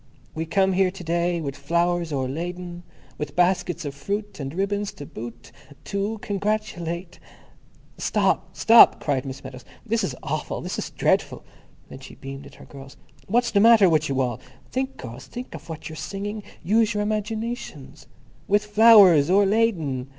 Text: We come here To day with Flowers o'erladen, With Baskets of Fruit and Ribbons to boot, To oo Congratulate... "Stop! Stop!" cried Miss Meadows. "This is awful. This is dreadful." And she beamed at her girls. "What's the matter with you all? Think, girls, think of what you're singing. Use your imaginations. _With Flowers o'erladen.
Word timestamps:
We 0.33 0.47
come 0.47 0.73
here 0.73 0.89
To 0.89 1.03
day 1.03 1.41
with 1.41 1.55
Flowers 1.55 2.11
o'erladen, 2.11 2.81
With 3.19 3.35
Baskets 3.35 3.85
of 3.85 3.93
Fruit 3.93 4.39
and 4.39 4.51
Ribbons 4.51 4.91
to 4.93 5.05
boot, 5.05 5.51
To 5.83 5.97
oo 5.99 6.17
Congratulate... 6.17 7.19
"Stop! 7.99 8.55
Stop!" 8.57 8.99
cried 8.99 9.25
Miss 9.27 9.43
Meadows. 9.43 9.63
"This 9.85 10.03
is 10.03 10.15
awful. 10.23 10.59
This 10.59 10.79
is 10.79 10.89
dreadful." 10.89 11.45
And 11.91 12.01
she 12.03 12.15
beamed 12.15 12.47
at 12.47 12.55
her 12.55 12.65
girls. 12.65 12.97
"What's 13.27 13.51
the 13.51 13.59
matter 13.59 13.87
with 13.87 14.09
you 14.09 14.21
all? 14.21 14.39
Think, 14.71 14.97
girls, 14.97 15.27
think 15.27 15.53
of 15.53 15.69
what 15.69 15.87
you're 15.87 15.95
singing. 15.95 16.41
Use 16.63 16.95
your 16.95 17.03
imaginations. 17.03 18.07
_With 18.49 18.61
Flowers 18.65 19.29
o'erladen. 19.29 20.07